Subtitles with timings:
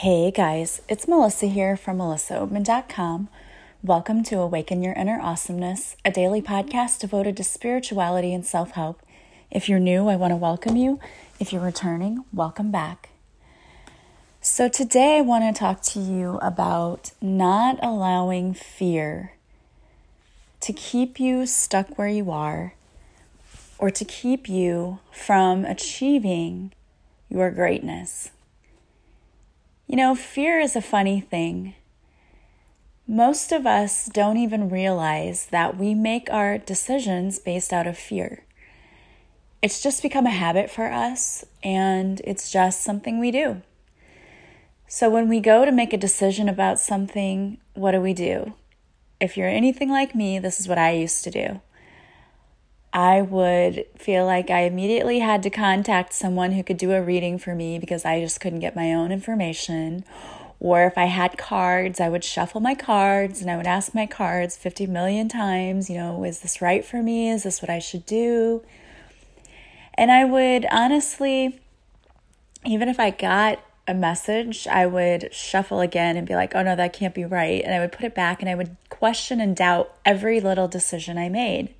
[0.00, 3.30] Hey guys, it's Melissa here from melissaoatman.com.
[3.82, 9.00] Welcome to Awaken Your Inner Awesomeness, a daily podcast devoted to spirituality and self help.
[9.50, 11.00] If you're new, I want to welcome you.
[11.40, 13.08] If you're returning, welcome back.
[14.42, 19.32] So, today I want to talk to you about not allowing fear
[20.60, 22.74] to keep you stuck where you are
[23.78, 26.74] or to keep you from achieving
[27.30, 28.30] your greatness.
[29.86, 31.76] You know, fear is a funny thing.
[33.06, 38.42] Most of us don't even realize that we make our decisions based out of fear.
[39.62, 43.62] It's just become a habit for us, and it's just something we do.
[44.88, 48.54] So, when we go to make a decision about something, what do we do?
[49.20, 51.60] If you're anything like me, this is what I used to do.
[52.96, 57.36] I would feel like I immediately had to contact someone who could do a reading
[57.38, 60.02] for me because I just couldn't get my own information.
[60.60, 64.06] Or if I had cards, I would shuffle my cards and I would ask my
[64.06, 67.28] cards 50 million times, you know, is this right for me?
[67.28, 68.64] Is this what I should do?
[69.92, 71.60] And I would honestly,
[72.64, 76.74] even if I got a message, I would shuffle again and be like, oh no,
[76.74, 77.62] that can't be right.
[77.62, 81.18] And I would put it back and I would question and doubt every little decision
[81.18, 81.74] I made.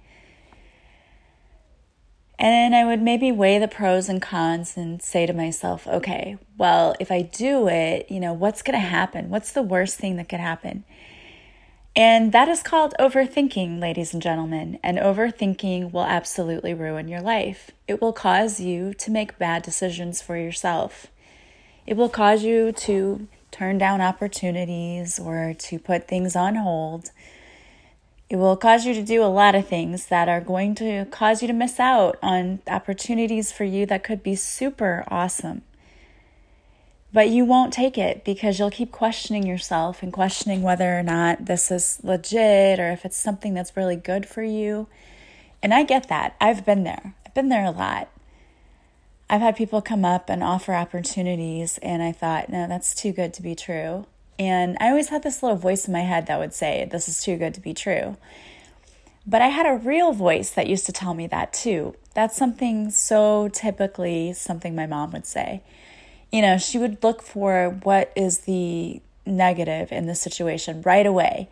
[2.39, 6.95] And I would maybe weigh the pros and cons and say to myself, okay, well,
[7.01, 9.31] if I do it, you know, what's going to happen?
[9.31, 10.85] What's the worst thing that could happen?
[11.95, 14.79] And that is called overthinking, ladies and gentlemen.
[14.83, 17.71] And overthinking will absolutely ruin your life.
[17.89, 21.07] It will cause you to make bad decisions for yourself.
[21.87, 27.13] It will cause you to turn down opportunities or to put things on hold
[28.29, 31.43] it will cause you to do a lot of things that are going to cause
[31.43, 35.63] you to miss out on opportunities for you that could be super awesome.
[37.13, 41.47] But you won't take it because you'll keep questioning yourself and questioning whether or not
[41.47, 44.89] this is legit or if it's something that's really good for you.
[45.63, 46.35] And I get that.
[46.41, 47.15] I've been there.
[47.25, 48.09] I've been there a lot.
[49.31, 53.35] I've had people come up and offer opportunities, and I thought, no, that's too good
[53.35, 54.07] to be true.
[54.39, 57.23] And I always had this little voice in my head that would say, This is
[57.23, 58.17] too good to be true.
[59.27, 61.97] But I had a real voice that used to tell me that too.
[62.15, 65.63] That's something so typically something my mom would say.
[66.31, 71.49] You know, she would look for what is the negative in the situation right away.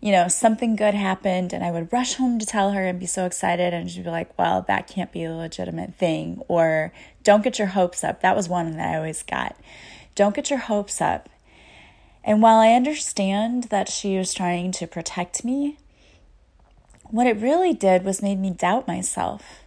[0.00, 3.06] You know, something good happened, and I would rush home to tell her and be
[3.06, 3.74] so excited.
[3.74, 6.40] And she'd be like, Well, that can't be a legitimate thing.
[6.48, 6.92] Or,
[7.24, 8.22] Don't get your hopes up.
[8.22, 9.56] That was one that I always got.
[10.14, 11.28] Don't get your hopes up.
[12.24, 15.78] And while I understand that she was trying to protect me,
[17.04, 19.64] what it really did was made me doubt myself.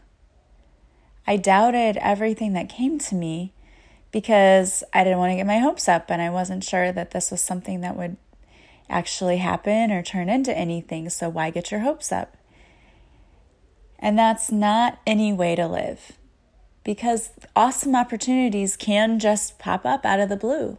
[1.25, 3.53] I doubted everything that came to me
[4.11, 7.31] because I didn't want to get my hopes up and I wasn't sure that this
[7.31, 8.17] was something that would
[8.89, 11.09] actually happen or turn into anything.
[11.09, 12.35] So, why get your hopes up?
[13.97, 16.13] And that's not any way to live
[16.83, 20.77] because awesome opportunities can just pop up out of the blue.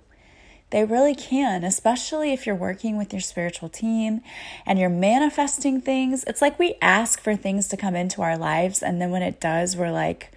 [0.73, 4.23] They really can, especially if you're working with your spiritual team
[4.65, 6.25] and you're manifesting things.
[6.25, 9.39] It's like we ask for things to come into our lives, and then when it
[9.39, 10.33] does, we're like,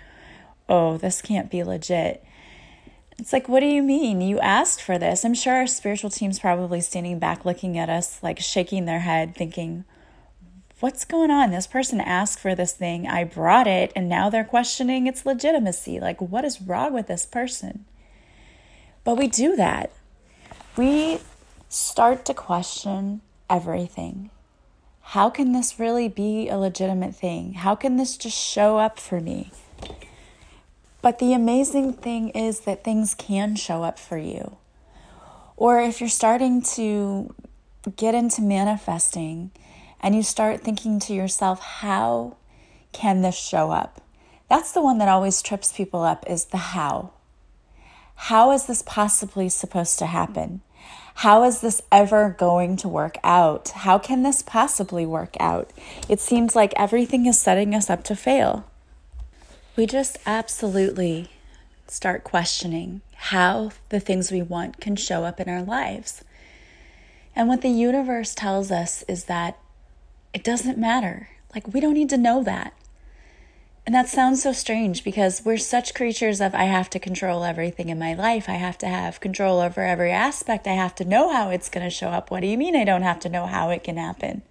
[0.68, 2.22] oh, this can't be legit.
[3.18, 4.19] It's like, what do you mean?
[4.19, 5.23] You asked for this.
[5.23, 9.35] I'm sure our spiritual team's probably standing back looking at us, like shaking their head,
[9.35, 9.85] thinking,
[10.81, 11.52] what's going on?
[11.52, 13.07] This person asked for this thing.
[13.07, 16.02] I brought it, and now they're questioning its legitimacy.
[16.02, 17.85] Like, what is wrong with this person?
[19.06, 19.94] But we do that
[20.78, 21.19] we
[21.69, 24.30] start to question everything.
[25.02, 27.53] How can this really be a legitimate thing?
[27.53, 29.52] How can this just show up for me?
[31.02, 34.58] But the amazing thing is that things can show up for you.
[35.56, 37.34] Or if you're starting to
[37.96, 39.52] get into manifesting
[40.02, 42.35] and you start thinking to yourself, how
[42.91, 44.02] can this show up?
[44.50, 47.12] That's the one that always trips people up is the how.
[48.16, 50.62] How is this possibly supposed to happen?
[51.20, 53.70] How is this ever going to work out?
[53.70, 55.72] How can this possibly work out?
[56.09, 58.66] It seems like everything is setting us up to fail.
[59.76, 61.29] We just absolutely
[61.88, 66.23] start questioning how the things we want can show up in our lives.
[67.35, 69.58] And what the universe tells us is that
[70.34, 71.29] it doesn't matter.
[71.53, 72.73] Like, we don't need to know that.
[73.85, 77.90] And that sounds so strange because we're such creatures of I have to control everything
[77.90, 78.49] in my life.
[78.49, 80.66] I have to have control over every aspect.
[80.66, 82.32] I have to know how it's going to show up.
[82.32, 84.41] What do you mean I don't have to know how it can happen?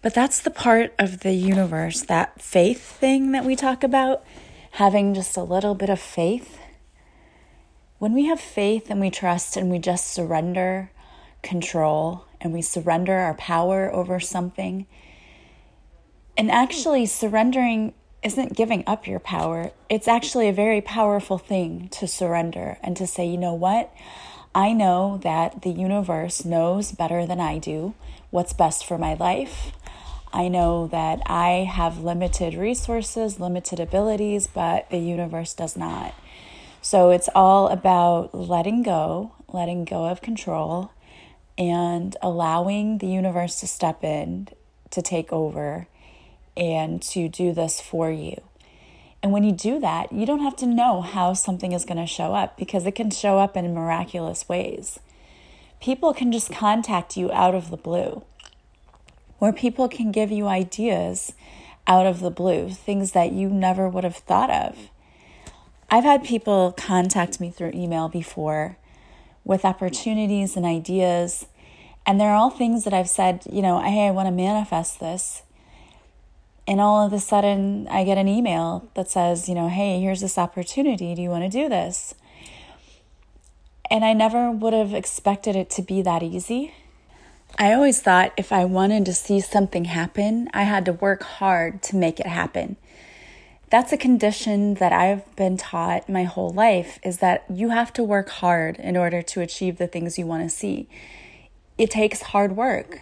[0.00, 4.24] But that's the part of the universe, that faith thing that we talk about,
[4.72, 6.58] having just a little bit of faith.
[7.98, 10.90] When we have faith and we trust and we just surrender
[11.42, 14.86] control and we surrender our power over something,
[16.40, 16.56] and hmm.
[16.56, 17.92] actually surrendering
[18.22, 19.72] isn't giving up your power.
[19.90, 23.92] It's actually a very powerful thing to surrender and to say, you know what?
[24.54, 27.94] I know that the universe knows better than I do
[28.30, 29.72] what's best for my life.
[30.32, 36.14] I know that I have limited resources, limited abilities, but the universe does not.
[36.80, 40.92] So it's all about letting go, letting go of control,
[41.58, 44.48] and allowing the universe to step in,
[44.90, 45.86] to take over,
[46.56, 48.42] and to do this for you.
[49.22, 52.06] And when you do that, you don't have to know how something is going to
[52.06, 54.98] show up because it can show up in miraculous ways.
[55.80, 58.24] People can just contact you out of the blue
[59.38, 61.32] where people can give you ideas
[61.86, 64.90] out of the blue, things that you never would have thought of.
[65.90, 68.76] I've had people contact me through email before
[69.44, 71.46] with opportunities and ideas,
[72.06, 75.42] and they're all things that I've said, you know, hey, I want to manifest this.
[76.70, 80.20] And all of a sudden, I get an email that says, you know, hey, here's
[80.20, 81.16] this opportunity.
[81.16, 82.14] Do you want to do this?
[83.90, 86.72] And I never would have expected it to be that easy.
[87.58, 91.82] I always thought if I wanted to see something happen, I had to work hard
[91.82, 92.76] to make it happen.
[93.70, 98.04] That's a condition that I've been taught my whole life is that you have to
[98.04, 100.88] work hard in order to achieve the things you want to see.
[101.76, 103.00] It takes hard work.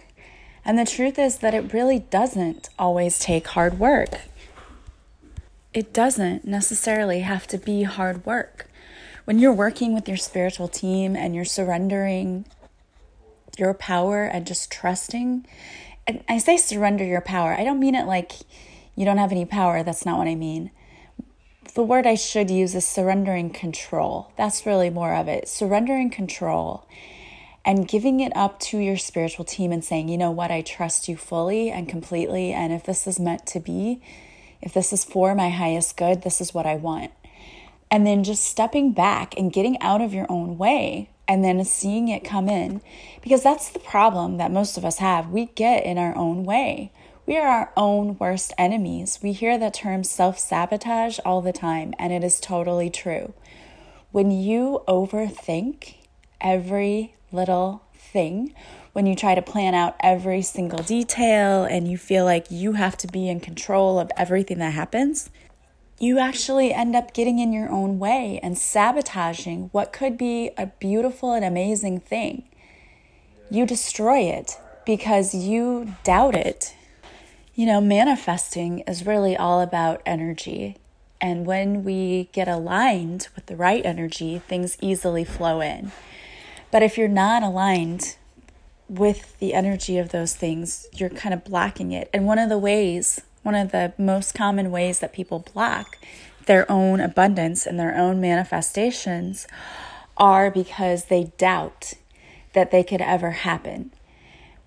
[0.65, 4.09] And the truth is that it really doesn't always take hard work.
[5.73, 8.69] It doesn't necessarily have to be hard work.
[9.25, 12.45] When you're working with your spiritual team and you're surrendering
[13.59, 15.45] your power and just trusting.
[16.07, 17.53] And I say surrender your power.
[17.53, 18.33] I don't mean it like
[18.95, 19.83] you don't have any power.
[19.83, 20.71] That's not what I mean.
[21.75, 24.31] The word I should use is surrendering control.
[24.35, 25.47] That's really more of it.
[25.47, 26.87] Surrendering control
[27.65, 31.07] and giving it up to your spiritual team and saying, you know what, I trust
[31.07, 32.51] you fully and completely.
[32.51, 34.01] And if this is meant to be,
[34.61, 37.11] if this is for my highest good, this is what I want.
[37.91, 42.07] And then just stepping back and getting out of your own way and then seeing
[42.07, 42.81] it come in.
[43.21, 45.29] Because that's the problem that most of us have.
[45.29, 46.91] We get in our own way.
[47.25, 49.19] We are our own worst enemies.
[49.21, 53.33] We hear the term self sabotage all the time, and it is totally true.
[54.11, 55.97] When you overthink
[56.41, 58.53] every little thing,
[58.93, 62.97] when you try to plan out every single detail and you feel like you have
[62.97, 65.29] to be in control of everything that happens,
[65.99, 70.67] you actually end up getting in your own way and sabotaging what could be a
[70.79, 72.43] beautiful and amazing thing.
[73.51, 76.73] You destroy it because you doubt it.
[77.53, 80.77] You know, manifesting is really all about energy.
[81.19, 85.91] And when we get aligned with the right energy, things easily flow in.
[86.71, 88.15] But if you're not aligned
[88.87, 92.09] with the energy of those things, you're kind of blocking it.
[92.13, 95.97] And one of the ways one of the most common ways that people block
[96.45, 99.47] their own abundance and their own manifestations
[100.17, 101.93] are because they doubt
[102.53, 103.91] that they could ever happen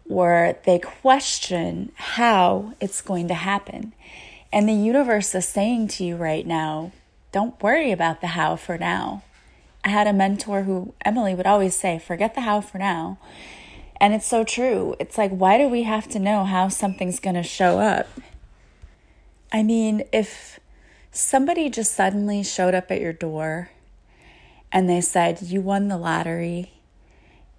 [0.09, 3.93] or they question how it's going to happen.
[4.53, 6.93] And the universe is saying to you right now,
[7.31, 9.23] don't worry about the how for now.
[9.85, 13.19] I had a mentor who, Emily, would always say, forget the how for now.
[14.01, 14.95] And it's so true.
[14.99, 18.09] It's like, why do we have to know how something's going to show up?
[19.53, 20.59] I mean, if
[21.11, 23.71] somebody just suddenly showed up at your door
[24.73, 26.73] and they said, You won the lottery,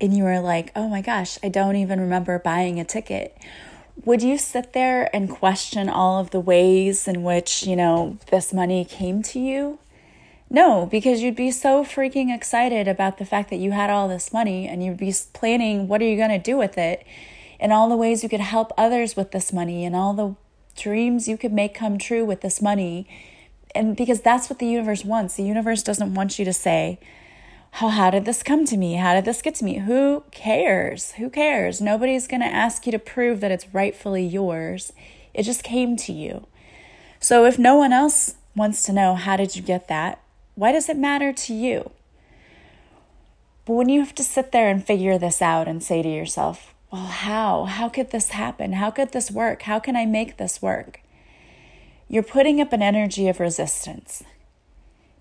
[0.01, 3.37] and you were like, Oh my gosh, I don't even remember buying a ticket.
[4.05, 8.51] Would you sit there and question all of the ways in which, you know, this
[8.51, 9.77] money came to you?
[10.53, 14.31] No, because you'd be so freaking excited about the fact that you had all this
[14.31, 17.03] money and you'd be planning what are you going to do with it
[17.59, 20.35] and all the ways you could help others with this money and all the
[20.79, 23.07] dreams you could make come true with this money.
[23.73, 25.35] And because that's what the universe wants.
[25.35, 26.99] The universe doesn't want you to say,
[27.71, 28.93] how, how did this come to me?
[28.93, 29.79] How did this get to me?
[29.79, 31.13] Who cares?
[31.13, 31.81] Who cares?
[31.81, 34.93] Nobody's going to ask you to prove that it's rightfully yours.
[35.33, 36.45] It just came to you.
[37.19, 40.19] So if no one else wants to know how did you get that,
[40.55, 41.91] why does it matter to you?
[43.65, 46.73] But when you have to sit there and figure this out and say to yourself,
[46.91, 47.65] well, how?
[47.65, 48.73] How could this happen?
[48.73, 49.63] How could this work?
[49.63, 51.01] How can I make this work?
[52.07, 54.23] You're putting up an energy of resistance.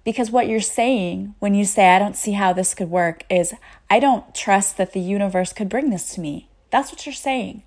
[0.05, 3.55] Because what you're saying when you say, I don't see how this could work, is,
[3.89, 6.49] I don't trust that the universe could bring this to me.
[6.71, 7.62] That's what you're saying.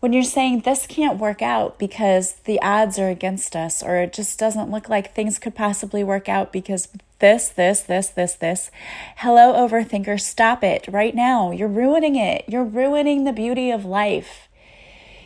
[0.00, 4.12] When you're saying this can't work out because the odds are against us, or it
[4.12, 6.88] just doesn't look like things could possibly work out because
[7.18, 8.70] this, this, this, this, this.
[9.16, 11.50] Hello, overthinker, stop it right now.
[11.50, 12.44] You're ruining it.
[12.46, 14.48] You're ruining the beauty of life.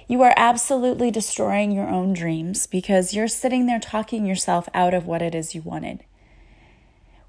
[0.08, 5.06] You are absolutely destroying your own dreams because you're sitting there talking yourself out of
[5.06, 6.04] what it is you wanted.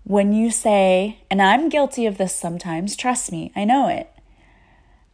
[0.06, 4.12] When you say, and I'm guilty of this sometimes, trust me, I know it.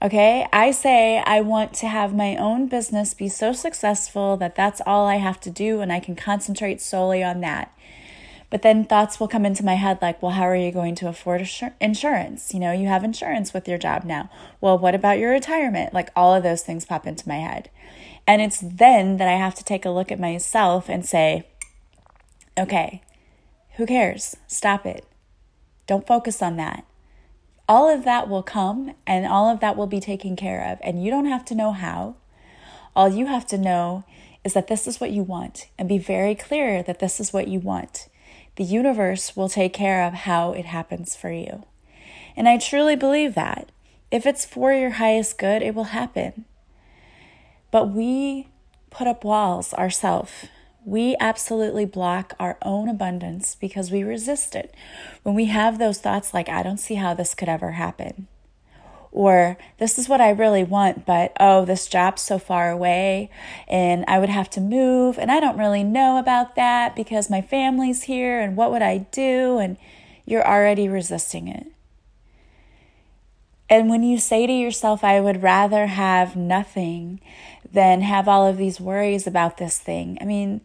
[0.02, 4.82] Okay, I say I want to have my own business be so successful that that's
[4.86, 7.78] all I have to do and I can concentrate solely on that.
[8.50, 11.10] But then thoughts will come into my head like, well, how are you going to
[11.10, 11.48] afford
[11.82, 12.54] insurance?
[12.54, 14.30] You know, you have insurance with your job now.
[14.62, 15.94] Well, what about your retirement?
[15.94, 17.70] Like all of those things pop into my head.
[18.26, 21.46] And it's then that I have to take a look at myself and say,
[22.58, 23.02] okay,
[23.76, 24.38] who cares?
[24.48, 25.06] Stop it.
[25.88, 26.86] Don't focus on that.
[27.70, 30.80] All of that will come and all of that will be taken care of.
[30.84, 32.16] And you don't have to know how.
[32.96, 34.04] All you have to know
[34.44, 37.48] is that this is what you want and be very clear that this is what
[37.48, 38.10] you want
[38.60, 41.64] the universe will take care of how it happens for you.
[42.36, 43.72] And I truly believe that.
[44.12, 46.44] If it's for your highest good, it will happen.
[47.72, 48.50] But we
[48.90, 50.48] put up walls ourselves.
[50.90, 54.74] We absolutely block our own abundance because we resist it.
[55.22, 58.28] When we have those thoughts like, I don't see how this could ever happen,
[59.12, 63.30] or this is what I really want, but oh, this job's so far away
[63.68, 67.42] and I would have to move and I don't really know about that because my
[67.42, 69.60] family's here and what would I do?
[69.60, 69.78] And
[70.26, 71.68] you're already resisting it.
[73.70, 77.22] And when you say to yourself, I would rather have nothing
[77.72, 80.62] than have all of these worries about this thing, I mean,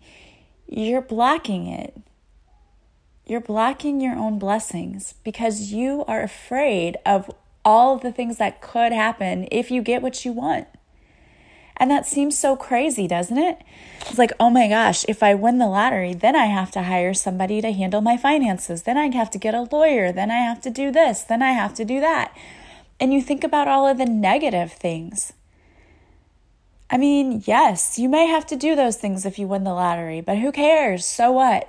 [0.67, 1.95] you're blocking it.
[3.27, 7.31] You're blocking your own blessings because you are afraid of
[7.65, 10.67] all of the things that could happen if you get what you want.
[11.77, 13.59] And that seems so crazy, doesn't it?
[14.03, 17.15] It's like, oh my gosh, if I win the lottery, then I have to hire
[17.15, 18.83] somebody to handle my finances.
[18.83, 20.13] Then I have to get a lawyer.
[20.13, 21.23] Then I have to do this.
[21.23, 22.37] Then I have to do that.
[23.05, 25.35] And you think about all of the negative things.
[26.89, 30.23] I mean, yes, you may have to do those things if you win the lottery,
[30.23, 31.05] but who cares?
[31.05, 31.69] So what?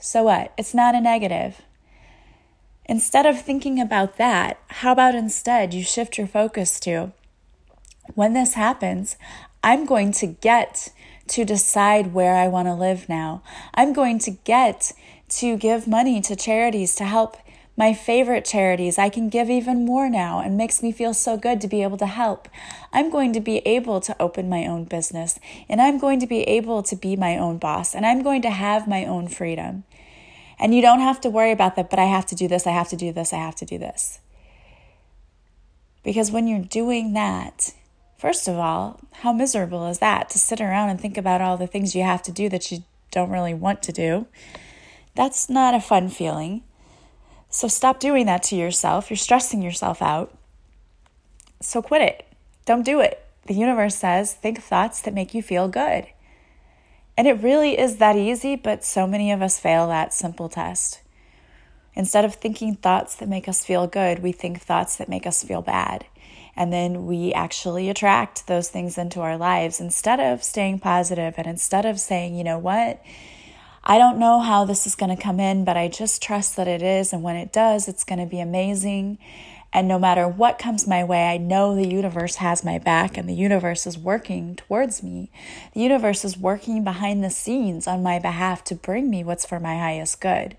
[0.00, 0.54] So what?
[0.56, 1.60] It's not a negative.
[2.86, 7.12] Instead of thinking about that, how about instead you shift your focus to
[8.14, 9.18] when this happens,
[9.62, 10.94] I'm going to get
[11.26, 13.42] to decide where I want to live now.
[13.74, 14.92] I'm going to get
[15.28, 17.36] to give money to charities to help
[17.78, 18.98] my favorite charities.
[18.98, 21.96] I can give even more now and makes me feel so good to be able
[21.98, 22.48] to help.
[22.92, 26.42] I'm going to be able to open my own business and I'm going to be
[26.42, 29.84] able to be my own boss and I'm going to have my own freedom.
[30.58, 32.72] And you don't have to worry about that, but I have to do this, I
[32.72, 34.18] have to do this, I have to do this.
[36.02, 37.74] Because when you're doing that,
[38.18, 41.68] first of all, how miserable is that to sit around and think about all the
[41.68, 42.82] things you have to do that you
[43.12, 44.26] don't really want to do?
[45.14, 46.64] That's not a fun feeling.
[47.50, 49.10] So stop doing that to yourself.
[49.10, 50.36] You're stressing yourself out.
[51.60, 52.26] So quit it.
[52.66, 53.24] Don't do it.
[53.46, 56.06] The universe says think thoughts that make you feel good.
[57.16, 61.00] And it really is that easy, but so many of us fail that simple test.
[61.94, 65.42] Instead of thinking thoughts that make us feel good, we think thoughts that make us
[65.42, 66.04] feel bad.
[66.54, 71.46] And then we actually attract those things into our lives instead of staying positive and
[71.46, 73.02] instead of saying, you know what?
[73.90, 76.68] I don't know how this is going to come in, but I just trust that
[76.68, 77.14] it is.
[77.14, 79.16] And when it does, it's going to be amazing.
[79.72, 83.26] And no matter what comes my way, I know the universe has my back and
[83.26, 85.30] the universe is working towards me.
[85.72, 89.58] The universe is working behind the scenes on my behalf to bring me what's for
[89.58, 90.58] my highest good.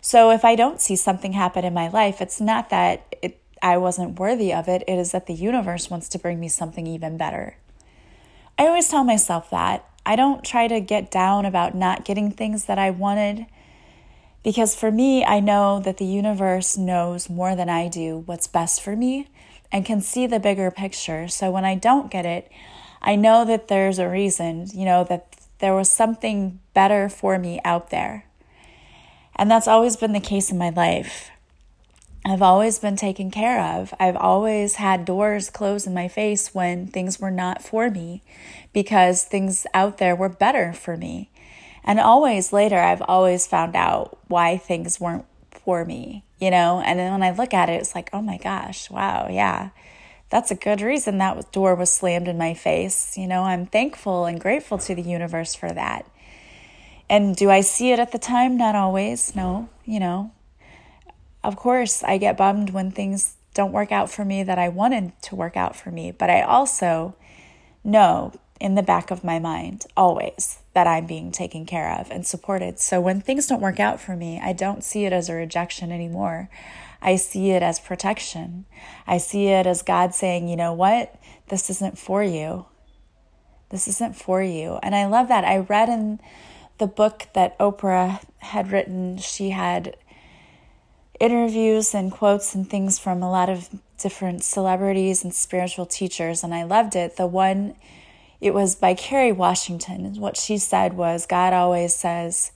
[0.00, 3.76] So if I don't see something happen in my life, it's not that it, I
[3.76, 7.16] wasn't worthy of it, it is that the universe wants to bring me something even
[7.16, 7.56] better.
[8.58, 9.88] I always tell myself that.
[10.06, 13.46] I don't try to get down about not getting things that I wanted.
[14.44, 18.80] Because for me, I know that the universe knows more than I do what's best
[18.80, 19.28] for me
[19.72, 21.26] and can see the bigger picture.
[21.26, 22.48] So when I don't get it,
[23.02, 27.60] I know that there's a reason, you know, that there was something better for me
[27.64, 28.26] out there.
[29.34, 31.30] And that's always been the case in my life.
[32.24, 33.94] I've always been taken care of.
[34.00, 38.22] I've always had doors closed in my face when things were not for me
[38.76, 41.30] because things out there were better for me.
[41.82, 46.82] And always later, I've always found out why things weren't for me, you know?
[46.84, 49.70] And then when I look at it, it's like, oh my gosh, wow, yeah,
[50.28, 53.16] that's a good reason that door was slammed in my face.
[53.16, 56.04] You know, I'm thankful and grateful to the universe for that.
[57.08, 58.58] And do I see it at the time?
[58.58, 60.32] Not always, no, you know.
[61.42, 65.12] Of course, I get bummed when things don't work out for me that I wanted
[65.22, 67.16] to work out for me, but I also
[67.82, 72.26] know in the back of my mind always that I'm being taken care of and
[72.26, 72.78] supported.
[72.78, 75.92] So when things don't work out for me, I don't see it as a rejection
[75.92, 76.48] anymore.
[77.02, 78.64] I see it as protection.
[79.06, 81.14] I see it as God saying, you know what?
[81.48, 82.66] This isn't for you.
[83.70, 84.78] This isn't for you.
[84.82, 85.44] And I love that.
[85.44, 86.20] I read in
[86.78, 89.96] the book that Oprah had written, she had
[91.18, 96.54] interviews and quotes and things from a lot of different celebrities and spiritual teachers, and
[96.54, 97.16] I loved it.
[97.16, 97.74] The one,
[98.40, 100.14] it was by Carrie Washington.
[100.16, 102.52] What she said was God always says,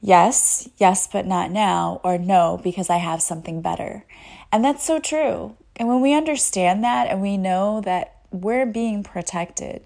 [0.00, 4.04] yes, yes, but not now, or no, because I have something better.
[4.52, 5.56] And that's so true.
[5.76, 9.82] And when we understand that and we know that we're being protected,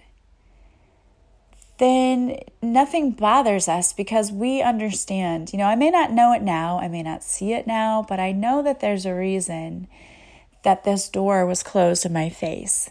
[1.79, 5.53] then nothing bothers us because we understand.
[5.53, 8.21] You know, I may not know it now, I may not see it now, but
[8.21, 9.89] I know that there's a reason
[10.63, 12.91] that this door was closed in my face.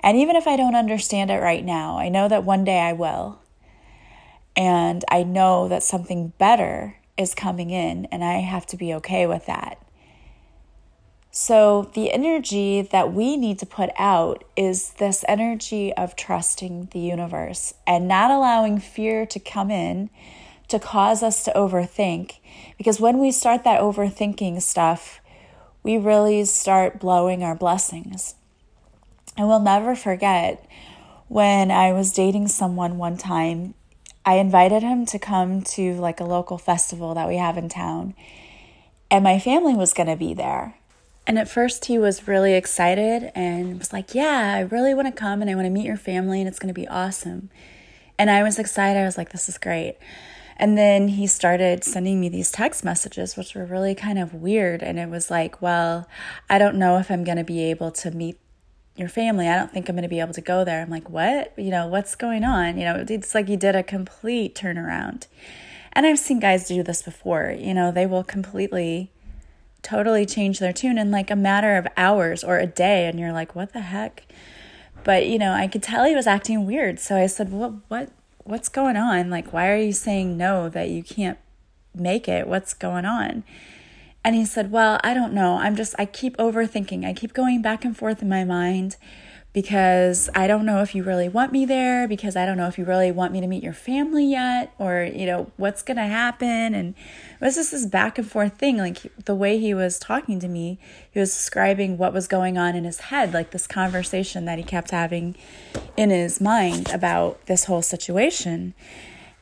[0.00, 2.92] And even if I don't understand it right now, I know that one day I
[2.92, 3.40] will.
[4.56, 9.26] And I know that something better is coming in, and I have to be okay
[9.26, 9.82] with that.
[11.30, 16.98] So, the energy that we need to put out is this energy of trusting the
[16.98, 20.10] universe and not allowing fear to come in
[20.68, 22.38] to cause us to overthink.
[22.76, 25.20] Because when we start that overthinking stuff,
[25.82, 28.34] we really start blowing our blessings.
[29.38, 30.68] And we'll never forget
[31.28, 33.74] when I was dating someone one time,
[34.26, 38.14] I invited him to come to like a local festival that we have in town,
[39.10, 40.74] and my family was going to be there.
[41.26, 45.12] And at first, he was really excited and was like, Yeah, I really want to
[45.12, 47.50] come and I want to meet your family and it's going to be awesome.
[48.18, 48.98] And I was excited.
[48.98, 49.98] I was like, This is great.
[50.56, 54.82] And then he started sending me these text messages, which were really kind of weird.
[54.82, 56.08] And it was like, Well,
[56.48, 58.38] I don't know if I'm going to be able to meet
[58.98, 59.48] your family.
[59.48, 60.82] I don't think I'm going to be able to go there.
[60.82, 61.52] I'm like, What?
[61.56, 62.78] You know, what's going on?
[62.78, 65.26] You know, it's like you did a complete turnaround.
[65.92, 67.54] And I've seen guys do this before.
[67.58, 69.10] You know, they will completely
[69.82, 73.32] totally change their tune in like a matter of hours or a day and you're
[73.32, 74.24] like what the heck
[75.04, 78.10] but you know i could tell he was acting weird so i said what what
[78.44, 81.38] what's going on like why are you saying no that you can't
[81.94, 83.44] make it what's going on
[84.24, 87.62] and he said well i don't know i'm just i keep overthinking i keep going
[87.62, 88.96] back and forth in my mind
[89.58, 92.78] because I don't know if you really want me there, because I don't know if
[92.78, 96.04] you really want me to meet your family yet, or, you know, what's going to
[96.04, 96.74] happen.
[96.74, 96.94] And
[97.40, 98.76] it was just this back and forth thing.
[98.76, 100.78] Like the way he was talking to me,
[101.10, 104.64] he was describing what was going on in his head, like this conversation that he
[104.64, 105.34] kept having
[105.96, 108.74] in his mind about this whole situation.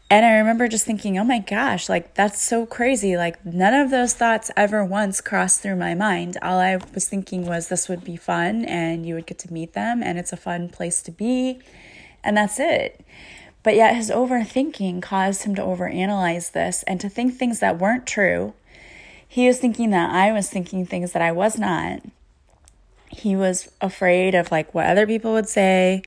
[0.09, 3.17] And I remember just thinking, oh my gosh, like that's so crazy.
[3.17, 6.39] Like none of those thoughts ever once crossed through my mind.
[6.43, 9.73] All I was thinking was this would be fun and you would get to meet
[9.73, 11.59] them and it's a fun place to be.
[12.23, 13.05] And that's it.
[13.65, 18.07] But yet his overthinking caused him to overanalyze this and to think things that weren't
[18.07, 18.55] true.
[19.27, 22.01] He was thinking that I was thinking things that I was not.
[23.11, 26.03] He was afraid of like what other people would say.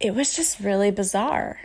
[0.00, 1.60] It was just really bizarre.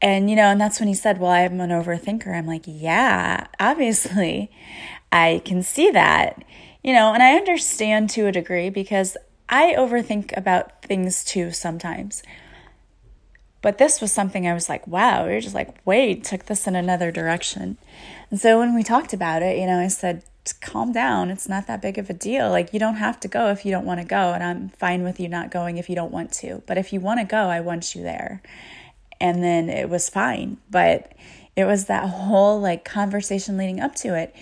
[0.00, 2.28] And, you know, and that's when he said, Well, I'm an overthinker.
[2.28, 4.50] I'm like, Yeah, obviously,
[5.10, 6.44] I can see that,
[6.82, 9.16] you know, and I understand to a degree because
[9.48, 12.22] I overthink about things too sometimes.
[13.60, 16.76] But this was something I was like, wow, you're just like, wait, took this in
[16.76, 17.76] another direction.
[18.30, 20.22] And so when we talked about it, you know, I said,
[20.60, 21.30] calm down.
[21.30, 22.50] It's not that big of a deal.
[22.50, 24.32] Like, you don't have to go if you don't want to go.
[24.32, 26.62] And I'm fine with you not going if you don't want to.
[26.66, 28.40] But if you want to go, I want you there
[29.20, 30.58] and then it was fine.
[30.70, 31.12] But
[31.56, 34.34] it was that whole like conversation leading up to it.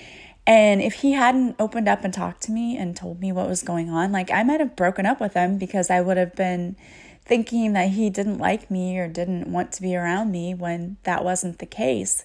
[0.47, 3.63] And if he hadn't opened up and talked to me and told me what was
[3.63, 6.77] going on, like I might have broken up with him because I would have been
[7.25, 11.25] thinking that he didn't like me or didn't want to be around me when that
[11.25, 12.25] wasn't the case.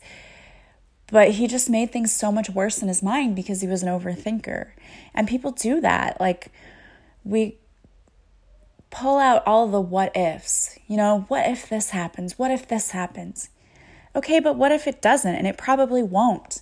[1.08, 3.90] But he just made things so much worse in his mind because he was an
[3.90, 4.72] overthinker.
[5.14, 6.22] And people do that.
[6.22, 6.52] Like,
[7.24, 7.58] we
[8.92, 10.78] pull out all the what ifs.
[10.88, 12.38] You know, what if this happens?
[12.38, 13.50] What if this happens?
[14.16, 15.34] Okay, but what if it doesn't?
[15.34, 16.62] And it probably won't.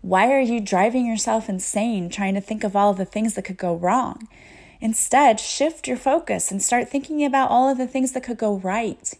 [0.00, 3.58] Why are you driving yourself insane trying to think of all the things that could
[3.58, 4.26] go wrong?
[4.80, 8.56] Instead, shift your focus and start thinking about all of the things that could go
[8.56, 9.14] right.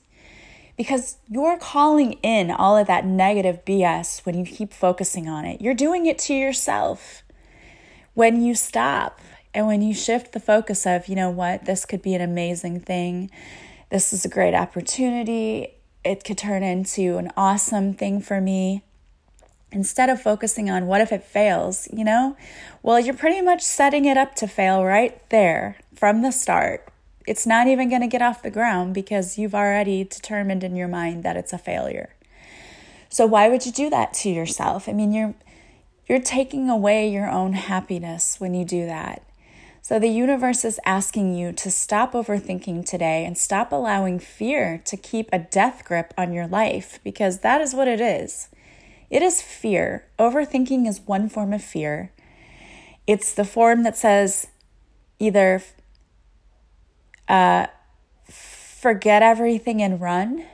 [0.77, 5.61] Because you're calling in all of that negative BS when you keep focusing on it.
[5.61, 7.23] You're doing it to yourself.
[8.15, 9.21] When you stop
[9.57, 12.79] and when you shift the focus of, you know what, this could be an amazing
[12.79, 13.31] thing,
[13.91, 15.69] this is a great opportunity,
[16.05, 18.83] it could turn into an awesome thing for me.
[19.73, 22.37] Instead of focusing on what if it fails, you know?
[22.83, 26.87] Well, you're pretty much setting it up to fail right there from the start.
[27.27, 30.87] it's not even going to get off the ground because you've already determined in your
[30.87, 32.11] mind that it's a failure.
[33.09, 34.87] So why would you do that to yourself?
[34.87, 35.35] I mean, you're
[36.07, 39.26] you're taking away your own happiness when you do that.
[39.87, 44.97] So the universe is asking you to stop overthinking today and stop allowing fear to
[44.97, 48.49] keep a death grip on your life because that is what it is.
[49.11, 50.05] It is fear.
[50.19, 52.11] Overthinking is one form of fear.
[53.07, 54.49] It's the form that says
[55.21, 55.63] either
[57.29, 57.69] uh,
[58.29, 60.47] forget everything and run,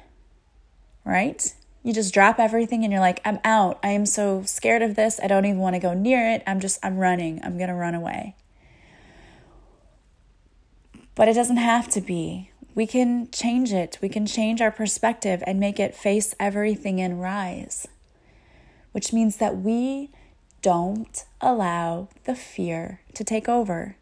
[1.07, 1.55] right?
[1.83, 3.79] You just drop everything and you're like, I'm out.
[3.83, 5.19] I am so scared of this.
[5.23, 6.43] I don't even want to go near it.
[6.47, 7.41] I'm just, I'm running.
[7.43, 8.37] I'm going to run away.
[11.15, 12.51] But it doesn't have to be.
[12.75, 13.99] We can change it.
[14.01, 17.87] We can change our perspective and make it face everything and rise,
[18.93, 20.11] which means that we
[20.63, 23.97] don't allow the fear to take over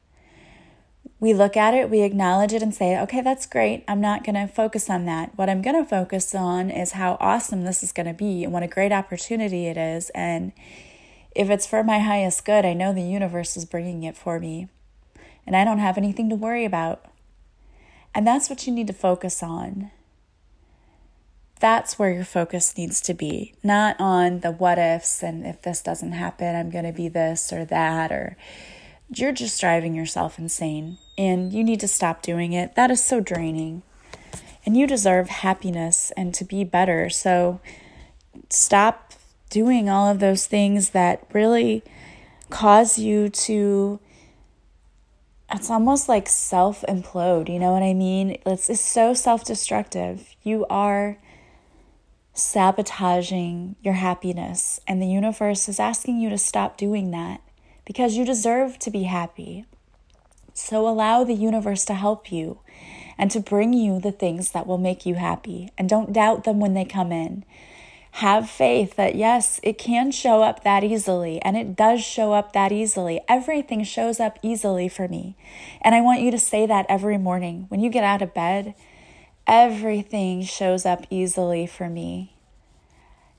[1.21, 3.85] we look at it, we acknowledge it, and say, okay, that's great.
[3.87, 5.37] I'm not going to focus on that.
[5.37, 8.53] What I'm going to focus on is how awesome this is going to be and
[8.53, 10.11] what a great opportunity it is.
[10.15, 10.53] And
[11.37, 14.69] if it's for my highest good, I know the universe is bringing it for me.
[15.47, 17.05] And I don't have anything to worry about.
[18.15, 19.91] And that's what you need to focus on.
[21.61, 25.83] That's where your focus needs to be, not on the what ifs and if this
[25.83, 28.39] doesn't happen, I'm going to be this or that or
[29.15, 32.77] you're just driving yourself insane and you need to stop doing it.
[32.77, 33.83] That is so draining.
[34.65, 37.11] And you deserve happiness and to be better.
[37.11, 37.61] So
[38.49, 39.13] stop
[39.51, 41.83] doing all of those things that really
[42.49, 44.01] cause you to
[45.53, 48.39] it's almost like self implode, you know what I mean?
[48.47, 50.35] It's, it's so self destructive.
[50.43, 51.19] You are
[52.35, 57.41] sabotaging your happiness, and the universe is asking you to stop doing that
[57.85, 59.65] because you deserve to be happy.
[60.55, 62.61] So allow the universe to help you
[63.19, 65.71] and to bring you the things that will make you happy.
[65.77, 67.45] And don't doubt them when they come in.
[68.13, 72.53] Have faith that yes, it can show up that easily, and it does show up
[72.53, 73.21] that easily.
[73.29, 75.37] Everything shows up easily for me.
[75.81, 77.67] And I want you to say that every morning.
[77.69, 78.75] When you get out of bed,
[79.47, 82.35] everything shows up easily for me.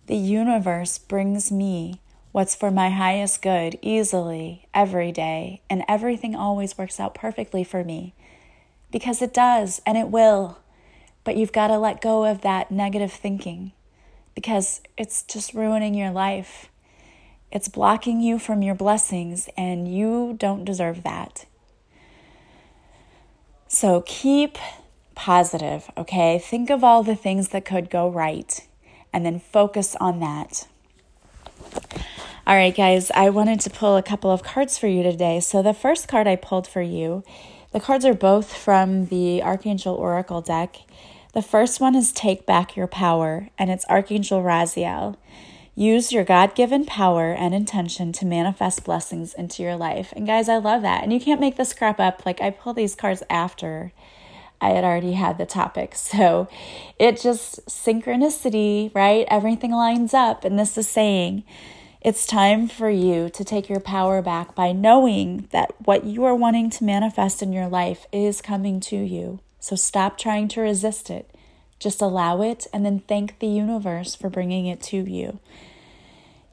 [0.08, 6.78] The universe brings me what's for my highest good easily every day, and everything always
[6.78, 8.14] works out perfectly for me.
[8.90, 10.60] Because it does, and it will.
[11.24, 13.74] But you've got to let go of that negative thinking
[14.36, 16.70] because it's just ruining your life.
[17.52, 21.46] It's blocking you from your blessings, and you don't deserve that.
[23.67, 24.58] So keep
[25.15, 26.39] positive, okay?
[26.39, 28.67] Think of all the things that could go right
[29.13, 30.67] and then focus on that.
[32.48, 35.39] All right, guys, I wanted to pull a couple of cards for you today.
[35.39, 37.24] So, the first card I pulled for you,
[37.72, 40.78] the cards are both from the Archangel Oracle deck.
[41.34, 45.15] The first one is Take Back Your Power, and it's Archangel Raziel.
[45.76, 50.12] Use your God given power and intention to manifest blessings into your life.
[50.13, 51.04] And, guys, I love that.
[51.04, 52.26] And you can't make this crap up.
[52.26, 53.94] Like, I pull these cards after
[54.60, 55.96] I had already had the topic.
[55.96, 56.50] So
[57.00, 59.26] it just synchronicity, right?
[59.30, 60.44] Everything lines up.
[60.44, 61.46] And this is saying,
[62.02, 66.36] it's time for you to take your power back by knowing that what you are
[66.36, 69.39] wanting to manifest in your life is coming to you.
[69.62, 71.30] So stop trying to resist it.
[71.80, 75.39] Just allow it and then thank the universe for bringing it to you.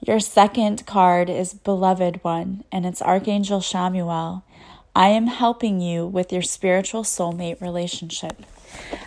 [0.06, 4.42] Your second card is Beloved One, and it's Archangel Chamuel.
[4.94, 8.44] I am helping you with your spiritual soulmate relationship.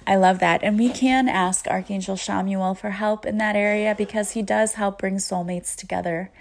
[0.05, 0.63] I love that.
[0.63, 4.99] And we can ask Archangel Chamuel for help in that area because he does help
[4.99, 6.31] bring soulmates together.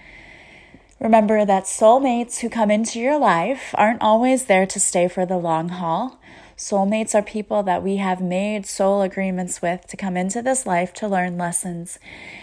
[1.00, 5.38] Remember that soulmates who come into your life aren't always there to stay for the
[5.38, 6.20] long haul.
[6.58, 10.92] Soulmates are people that we have made soul agreements with to come into this life
[10.92, 11.98] to learn lessons.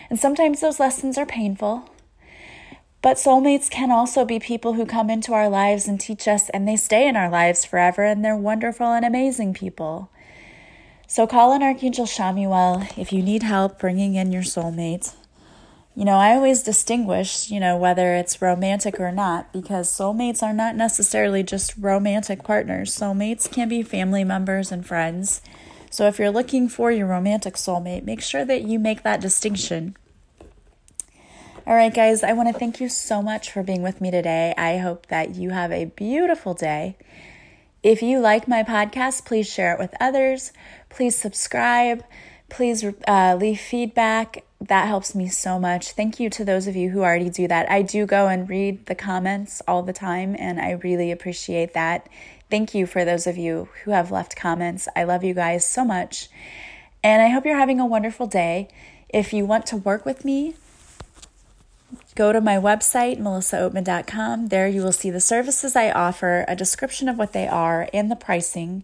[0.10, 1.88] And sometimes those lessons are painful.
[3.04, 6.68] But soulmates can also be people who come into our lives and teach us, and
[6.68, 10.10] they stay in our lives forever, and they're wonderful and amazing people.
[11.06, 15.14] So call on Archangel Chamuel if you need help bringing in your soulmate.
[15.98, 20.54] You know, I always distinguish, you know, whether it's romantic or not, because soulmates are
[20.54, 22.96] not necessarily just romantic partners.
[22.96, 25.42] Soulmates can be family members and friends.
[25.90, 29.98] So if you're looking for your romantic soulmate, make sure that you make that distinction.
[31.66, 34.54] All right, guys, I want to thank you so much for being with me today.
[34.56, 36.96] I hope that you have a beautiful day.
[37.82, 40.52] If you like my podcast, please share it with others.
[40.90, 42.04] Please subscribe.
[42.50, 44.44] Please uh, leave feedback.
[44.60, 45.92] That helps me so much.
[45.92, 47.70] Thank you to those of you who already do that.
[47.70, 52.08] I do go and read the comments all the time, and I really appreciate that.
[52.50, 54.88] Thank you for those of you who have left comments.
[54.96, 56.30] I love you guys so much.
[57.04, 58.70] And I hope you're having a wonderful day.
[59.10, 60.56] If you want to work with me,
[62.16, 64.48] go to my website, melissaoatman.com.
[64.48, 68.10] There you will see the services I offer, a description of what they are, and
[68.10, 68.84] the pricing.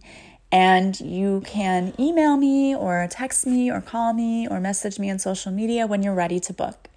[0.54, 5.18] And you can email me or text me or call me or message me on
[5.18, 6.88] social media when you're ready to book.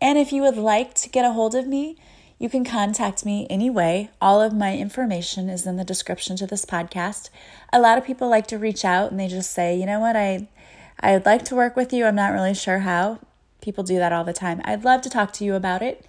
[0.00, 1.96] And if you would like to get a hold of me,
[2.38, 4.10] you can contact me anyway.
[4.20, 7.28] All of my information is in the description to this podcast.
[7.72, 10.14] A lot of people like to reach out and they just say, "You know what?
[10.14, 10.46] I
[11.00, 12.04] I would like to work with you.
[12.04, 13.18] I'm not really sure how."
[13.62, 14.60] People do that all the time.
[14.64, 16.06] I'd love to talk to you about it.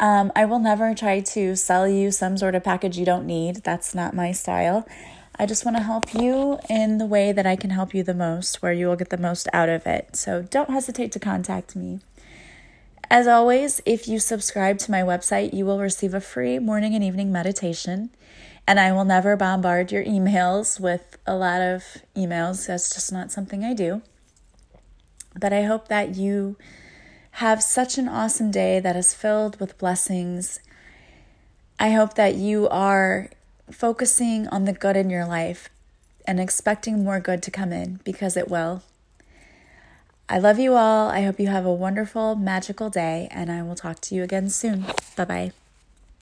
[0.00, 3.62] Um, I will never try to sell you some sort of package you don't need.
[3.62, 4.84] That's not my style.
[5.40, 8.12] I just want to help you in the way that I can help you the
[8.12, 10.16] most, where you will get the most out of it.
[10.16, 12.00] So don't hesitate to contact me.
[13.10, 17.04] As always, if you subscribe to my website, you will receive a free morning and
[17.04, 18.10] evening meditation.
[18.66, 21.84] And I will never bombard your emails with a lot of
[22.16, 22.66] emails.
[22.66, 24.02] That's just not something I do.
[25.38, 26.56] But I hope that you
[27.32, 30.60] have such an awesome day that is filled with blessings.
[31.78, 33.30] I hope that you are
[33.70, 35.68] focusing on the good in your life
[36.26, 38.82] and expecting more good to come in because it will.
[40.28, 41.08] I love you all.
[41.08, 44.50] I hope you have a wonderful, magical day, and I will talk to you again
[44.50, 44.84] soon.
[45.16, 45.52] Bye bye.